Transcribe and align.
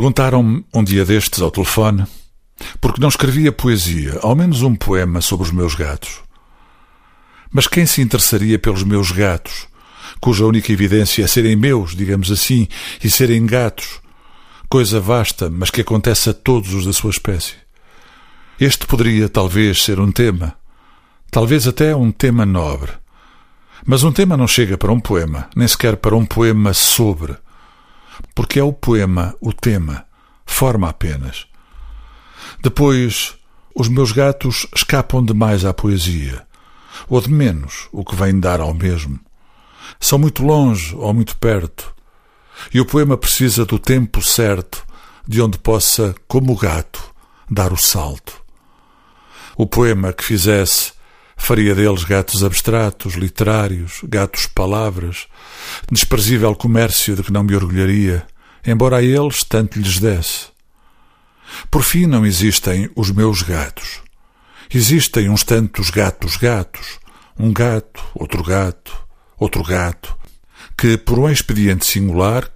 Perguntaram-me 0.00 0.64
um 0.72 0.82
dia 0.82 1.04
destes 1.04 1.42
ao 1.42 1.50
telefone 1.50 2.06
porque 2.80 3.02
não 3.02 3.10
escrevia 3.10 3.52
poesia, 3.52 4.18
ao 4.22 4.34
menos 4.34 4.62
um 4.62 4.74
poema 4.74 5.20
sobre 5.20 5.44
os 5.44 5.52
meus 5.52 5.74
gatos. 5.74 6.22
Mas 7.52 7.66
quem 7.66 7.84
se 7.84 8.00
interessaria 8.00 8.58
pelos 8.58 8.82
meus 8.82 9.10
gatos, 9.10 9.68
cuja 10.18 10.46
única 10.46 10.72
evidência 10.72 11.22
é 11.22 11.26
serem 11.26 11.54
meus, 11.54 11.94
digamos 11.94 12.30
assim, 12.30 12.66
e 13.04 13.10
serem 13.10 13.44
gatos, 13.44 14.00
coisa 14.70 14.98
vasta, 14.98 15.50
mas 15.50 15.68
que 15.68 15.82
acontece 15.82 16.30
a 16.30 16.32
todos 16.32 16.72
os 16.72 16.86
da 16.86 16.94
sua 16.94 17.10
espécie? 17.10 17.56
Este 18.58 18.86
poderia 18.86 19.28
talvez 19.28 19.82
ser 19.82 20.00
um 20.00 20.10
tema, 20.10 20.56
talvez 21.30 21.68
até 21.68 21.94
um 21.94 22.10
tema 22.10 22.46
nobre. 22.46 22.92
Mas 23.84 24.02
um 24.02 24.12
tema 24.12 24.34
não 24.34 24.48
chega 24.48 24.78
para 24.78 24.92
um 24.92 24.98
poema, 24.98 25.50
nem 25.54 25.68
sequer 25.68 25.98
para 25.98 26.16
um 26.16 26.24
poema 26.24 26.72
sobre, 26.72 27.36
porque 28.34 28.58
é 28.58 28.64
o 28.64 28.72
poema 28.72 29.34
o 29.40 29.52
tema, 29.52 30.06
forma 30.44 30.88
apenas. 30.88 31.46
Depois, 32.62 33.34
os 33.74 33.88
meus 33.88 34.12
gatos 34.12 34.66
escapam 34.74 35.24
demais 35.24 35.64
à 35.64 35.72
poesia, 35.72 36.46
ou 37.08 37.20
de 37.20 37.30
menos, 37.30 37.88
o 37.92 38.04
que 38.04 38.14
vem 38.14 38.38
dar 38.38 38.60
ao 38.60 38.74
mesmo. 38.74 39.18
São 39.98 40.18
muito 40.18 40.42
longe 40.42 40.94
ou 40.94 41.12
muito 41.14 41.36
perto, 41.36 41.94
e 42.72 42.80
o 42.80 42.86
poema 42.86 43.16
precisa 43.16 43.64
do 43.64 43.78
tempo 43.78 44.22
certo 44.22 44.84
de 45.26 45.40
onde 45.40 45.58
possa, 45.58 46.14
como 46.26 46.52
o 46.52 46.56
gato, 46.56 47.02
dar 47.48 47.72
o 47.72 47.76
salto. 47.76 48.42
O 49.56 49.66
poema 49.66 50.12
que 50.12 50.24
fizesse 50.24 50.92
faria 51.40 51.74
deles 51.74 52.04
gatos 52.04 52.44
abstratos, 52.44 53.14
literários, 53.14 54.02
gatos 54.04 54.46
palavras, 54.46 55.26
desprezível 55.90 56.54
comércio 56.54 57.16
de 57.16 57.22
que 57.22 57.32
não 57.32 57.42
me 57.42 57.56
orgulharia, 57.56 58.26
embora 58.64 58.98
a 58.98 59.02
eles 59.02 59.42
tanto 59.42 59.78
lhes 59.78 59.98
desse. 59.98 60.48
Por 61.70 61.82
fim, 61.82 62.06
não 62.06 62.24
existem 62.24 62.90
os 62.94 63.10
meus 63.10 63.42
gatos. 63.42 64.00
Existem 64.72 65.28
uns 65.28 65.42
tantos 65.42 65.90
gatos 65.90 66.36
gatos, 66.36 67.00
um 67.36 67.52
gato, 67.52 68.04
outro 68.14 68.44
gato, 68.44 68.92
outro 69.36 69.64
gato, 69.64 70.16
que, 70.76 70.96
por 70.96 71.18
um 71.18 71.28
expediente 71.28 71.86
singular, 71.86 72.48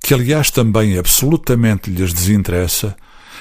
que 0.00 0.12
aliás 0.12 0.50
também 0.50 0.98
absolutamente 0.98 1.90
lhes 1.90 2.12
desinteressa, 2.12 2.96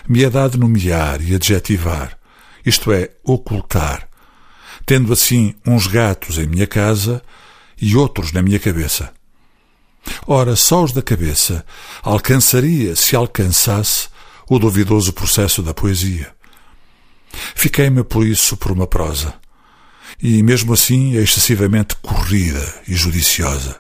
me 0.07 0.23
é 0.23 0.29
dado 0.29 0.57
nomear 0.57 1.21
e 1.21 1.35
adjetivar, 1.35 2.17
isto 2.65 2.91
é, 2.91 3.09
ocultar, 3.23 4.10
tendo 4.85 5.13
assim 5.13 5.55
uns 5.65 5.87
gatos 5.87 6.37
em 6.37 6.47
minha 6.47 6.67
casa 6.67 7.21
e 7.81 7.95
outros 7.95 8.31
na 8.31 8.41
minha 8.41 8.59
cabeça. 8.59 9.11
Ora, 10.25 10.55
só 10.55 10.83
os 10.83 10.91
da 10.91 11.01
cabeça 11.01 11.65
alcançaria, 12.01 12.95
se 12.95 13.15
alcançasse, 13.15 14.09
o 14.49 14.59
duvidoso 14.59 15.13
processo 15.13 15.61
da 15.61 15.73
poesia. 15.73 16.33
Fiquei-me 17.55 18.03
por 18.03 18.25
isso 18.25 18.57
por 18.57 18.71
uma 18.71 18.85
prosa, 18.85 19.33
e 20.21 20.43
mesmo 20.43 20.73
assim 20.73 21.13
excessivamente 21.13 21.95
corrida 22.01 22.81
e 22.87 22.93
judiciosa. 22.93 23.79